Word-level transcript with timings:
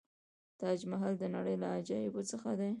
تاج 0.59 0.79
محل 0.91 1.13
د 1.19 1.23
نړۍ 1.35 1.55
له 1.61 1.67
عجایبو 1.77 2.21
څخه 2.31 2.49
دی. 2.59 2.69